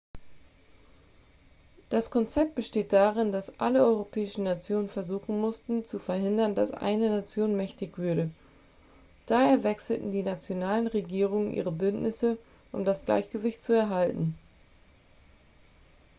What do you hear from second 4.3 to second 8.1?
nationen versuchen mussten zu verhindern dass eine nation mächtig